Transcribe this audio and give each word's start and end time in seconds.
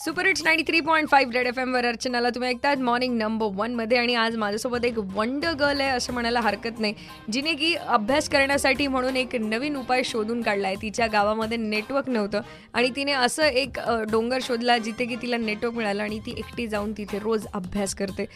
Super 0.00 0.26
it's 0.26 0.42
ninety 0.44 0.62
three 0.66 0.80
point 0.80 1.08
five 1.08 1.32
red 1.32 1.46
F 1.46 1.58
एमवर 1.58 1.84
अर्चनाला 1.86 2.28
तुम्ही 2.34 2.48
ऐकतात 2.50 2.76
मॉर्निंग 2.82 3.16
नंबर 3.18 3.46
वनमध्ये 3.56 3.98
आणि 3.98 4.14
आज 4.14 4.36
माझ्यासोबत 4.36 4.84
एक 4.84 4.98
वंडर 5.14 5.52
गर्ल 5.60 5.80
आहे 5.80 5.90
असं 5.90 6.12
म्हणायला 6.12 6.40
हरकत 6.40 6.78
नाही. 6.80 6.94
जिने 7.32 7.52
की 7.54 7.74
अभ्यास 7.74 8.28
करण्यासाठी 8.30 8.86
म्हणून 8.86 9.16
एक 9.16 9.36
नवीन 9.40 9.76
उपाय 9.76 10.02
शोधून 10.04 10.40
काढला 10.42 10.68
आहे 10.68 10.76
तिच्या 10.82 11.06
गावामध्ये 11.12 11.56
नेटवर्क 11.56 12.08
नव्हतं 12.08 12.40
आणि 12.74 12.90
तिने 12.96 13.12
असं 13.12 13.42
एक 13.42 13.78
डोंगर 14.10 14.38
शोधला 14.42 14.78
जिथे 14.78 15.04
की 15.06 15.16
तिला 15.22 15.36
नेटवर्क 15.36 15.74
मिळालं 15.76 16.02
आणि 16.02 16.18
ती 16.26 16.34
एकटी 16.38 16.66
जाऊन 16.68 16.92
तिथे 16.98 17.18
रोज 17.18 17.46
अभ्यास 17.54 17.94
करते. 17.94 18.26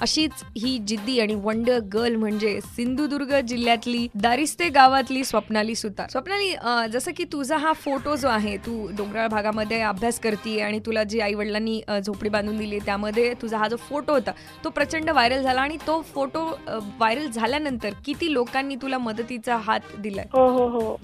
अशीच 0.00 0.42
ही 0.56 0.76
जिद्दी 0.88 1.18
आणि 1.20 1.34
वंडर 1.42 1.78
गर्ल 1.92 2.14
म्हणजे 2.16 2.58
सिंधुदुर्ग 2.66 3.34
जिल्ह्यातली 3.48 4.06
दारिस्ते 4.14 4.68
गावातली 4.68 5.24
स्वप्नाली 5.24 5.74
सुतार. 5.74 6.08
स्वप्नाली 6.10 6.54
जसं 6.92 7.12
की 7.16 7.24
तुझा 7.32 7.56
हा 7.56 7.72
फोटो 7.74 8.14
जो 8.16 8.28
आहे 8.28 8.56
तू 8.66 8.86
डोंगराळ 8.96 9.26
भागामध्ये 9.28 9.80
अभ्यास 9.82 10.20
करते 10.20 10.58
आणि 10.60 10.78
तुला 10.86 11.02
जी 11.12 11.20
आई 11.20 11.34
वडिलांनी 11.34 11.80
झोपडी 12.04 12.28
बांधून 12.28 12.56
दिली 12.58 12.78
त्यामध्ये 12.86 13.32
तुझा 13.42 13.58
हा 13.58 13.68
जो 13.68 13.76
फोटो 13.78 14.12
होता 14.12 14.32
तो 14.64 14.70
प्रचंड 14.70 15.10
व्हायरल 15.10 15.42
झाला 15.42 15.60
आणि 15.60 15.76
तो 15.86 16.00
फोटो 16.14 16.44
व्हायरल 16.68 17.26
झाल्यानंतर 17.26 17.90
किती 18.06 18.32
लोकांनी 18.32 18.76
तुला 18.82 18.98
मदतीचा 18.98 19.56
हात 19.62 19.80
दिलाय? 19.98 20.26
हो 20.32 20.46
हो 20.48 20.66
हो. 20.68 20.96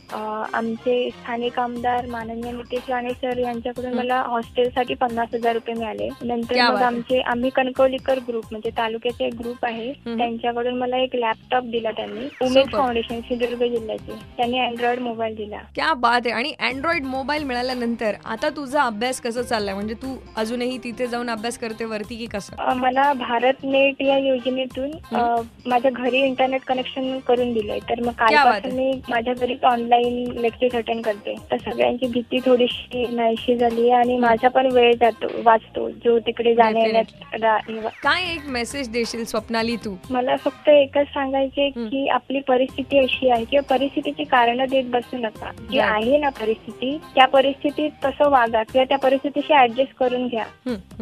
आमचे 0.55 1.09
स्थानिक 1.11 1.59
आमदार 1.59 2.07
माननीय 2.11 2.53
नितेश 2.53 2.89
राणे 2.91 3.11
सर 3.23 3.39
यांच्याकडून 3.39 3.95
मला 3.95 4.21
हॉस्टेलसाठी 4.27 4.95
पन्नास 5.01 5.34
हजार 5.34 5.55
रुपये 5.55 5.75
मिळाले. 5.75 6.09
नंतर 6.23 6.61
मग. 6.62 6.83
आमचे 6.83 7.20
आम्ही 7.33 7.51
कणकवलीकर 7.56 8.19
ग्रुप 8.29 8.45
म्हणजे 8.51 8.70
तालुक्याचे 8.79 9.27
एक 9.27 9.34
ग्रुप 9.41 9.65
आहे. 9.65 9.93
त्यांच्याकडून 10.06 10.79
मला 10.79 10.98
एक 11.03 11.17
लॅपटॉप 11.17 11.65
दिला 11.70 11.91
त्यांनी. 11.97 12.29
उमेद. 12.45 12.73
फाउंडेशन 12.73 13.20
सिंधुदुर्ग 13.20 13.65
जिल्ह्याचे. 13.65 14.19
त्यांनी 14.37 14.59
अँड्रॉइड 14.61 15.01
मोबाईल 15.01 15.34
दिला. 15.37 15.59
क्या 15.75 15.93
बात 15.97 16.20
आहे. 16.25 16.34
आणि 16.34 16.53
अँड्रॉइड 16.61 17.05
मोबाईल 17.06 17.45
मिळाल्यानंतर 17.45 18.15
आता 18.27 18.48
तुझा 18.56 18.83
अभ्यास 18.83 19.20
कसं 19.20 19.43
चाललाय? 19.43 19.75
म्हणजे 19.75 19.95
तू 20.02 20.16
अजूनही 20.37 20.79
तिथे 20.79 21.07
जाऊन 21.07 21.30
अभ्यास 21.30 21.59
करते 21.59 21.84
वरती 21.84 22.16
की 22.16 22.27
कसं? 22.27 22.56
अं, 22.56 22.77
मला 22.77 23.12
भारत 23.12 23.65
नेट 23.65 24.02
या 24.02 24.19
योजनेतून 24.19 24.91
अं, 25.17 25.42
माझ्या 25.67 25.91
घरी 25.91 26.19
इंटरनेट 26.19 26.62
कनेक्शन 26.62 27.19
करून 27.19 27.53
दिलंय. 27.53 27.78
तर 27.78 28.00
मग 28.00 28.12
क्या 28.12 28.45
बात 28.45 28.53
कालपासून 28.53 28.78
मी 28.78 29.00
माझ्या 29.11 29.34
घरी 29.34 29.56
ऑनलाईन 29.62 30.31
लेक्चर 30.41 30.77
अटेंड 30.77 31.05
करते. 31.05 31.34
तर 31.50 31.56
सगळ्यांची 31.56 32.06
भीती 32.06 32.39
थोडीशी 32.47 33.06
नाहीशी 33.11 33.56
झाली 33.56 33.91
आहे 33.91 34.00
आणि 34.00 34.17
माझा 34.17 34.48
पण 34.48 34.73
वेळ 34.73 34.95
जातो 35.00 35.27
वाचतो 35.45 35.91
जो 35.91 36.19
तिकडे 36.19 36.55
जाण्या 36.55 36.84
येण्यात 36.84 37.34
रा- 37.41 37.89
काय 38.03 38.23
एक 38.33 38.47
मेसेज 38.47 38.89
देशील 38.89 39.25
स्वप्नाली 39.25 39.77
तू? 39.77 39.95
मला 40.11 40.36
फक्त 40.36 40.69
एकच 40.69 41.06
सांगायचे 41.06 41.67
हं. 41.77 41.86
की 41.86 42.08
आपली 42.08 42.41
परिस्थिती 42.41 42.98
अशी 42.98 43.30
आहे 43.30 43.45
किंवा 43.45 43.77
परिस्थितीची 43.77 44.25
कारणं 44.25 44.64
देत 44.70 44.84
बसू 44.84 45.17
नका. 45.17 45.51
जी 45.70 45.78
Right. 45.78 45.92
आहे 45.92 46.19
ना 46.19 46.28
परिस्थिती 46.28 46.98
त्या 47.14 47.27
परिस्थितीत 47.27 47.91
तसं 48.05 48.30
वागा 48.30 48.62
किंवा 48.62 48.84
त्या 48.84 48.98
परिस्थितीशी 48.98 49.55
ऍडजस्ट 49.55 49.88
करून 50.00 50.27
घ्या. 50.28 50.44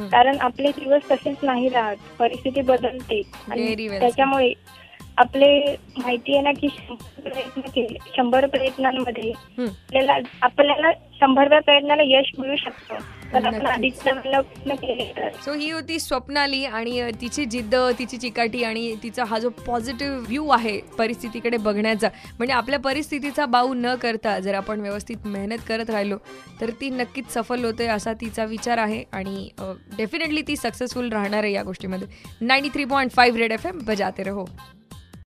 कारण 0.08 0.36
आपले 0.40 0.70
दिवस 0.70 1.10
तसेच 1.10 1.36
नाही 1.42 1.68
राहत. 1.68 1.96
परिस्थिती 2.18 2.60
बदलते. 2.60 3.22
आणि. 3.50 3.88
त्याच्यामुळे 4.00 4.52
आपले 5.16 5.76
माहिती 5.98 6.32
आहे 6.32 6.42
ना 6.42 6.52
की 6.52 6.68
शंभर 6.68 7.20
प्रयत्न 7.22 7.60
केले. 7.60 7.98
शंभर 8.16 8.46
प्रयत्नांमध्ये 8.46 9.32
आपल्याला 10.42 10.90
शंभरव्या 11.20 11.60
प्रयत्नाला 11.60 12.02
यश 12.06 12.30
मिळू 12.38 12.56
शकतं. 12.56 12.98
सो 15.44 15.52
ही 15.52 15.70
होती 15.70 15.98
स्वप्नाली 15.98 16.64
आणि 16.64 17.10
तिची 17.20 17.44
जिद्द 17.44 17.74
तिची 17.98 18.16
चिकाटी 18.16 18.62
आणि 18.64 18.94
तिचा 19.02 19.24
हा 19.28 19.38
जो 19.38 19.48
पॉझिटिव्ह 19.66 20.18
व्ह्यू 20.18 20.48
आहे 20.48 20.76
परिस्थितीकडे 20.98 21.56
बघण्याचा. 21.56 22.08
म्हणजे 22.38 22.54
आपल्या 22.54 22.78
परिस्थितीचा 22.78 23.46
बाऊ 23.46 23.74
न 23.74 23.94
करता 24.02 24.38
जर 24.40 24.54
आपण 24.54 24.80
व्यवस्थित 24.80 25.26
मेहनत 25.26 25.66
करत 25.68 25.90
राहिलो 25.90 26.16
तर 26.60 26.70
ती 26.80 26.90
नक्कीच 26.90 27.32
सफल 27.34 27.64
होते 27.64 27.86
असा 27.86 28.12
तिचा 28.20 28.44
विचार 28.44 28.78
आहे 28.78 29.02
आणि 29.12 29.48
डेफिनेटली 29.96 30.42
ती 30.48 30.56
सक्सेसफुल 30.56 31.12
राहणार 31.12 31.44
आहे 31.44 31.52
या 31.52 31.62
गोष्टीमध्ये. 31.62 32.08
Ninety 32.40 32.70
three 32.74 32.84
point 32.84 33.10
five 33.10 33.38
red 33.38 33.52
F 33.52 33.66
M 33.66 33.78
बजाते 33.86 34.22
रहो. 34.22 34.44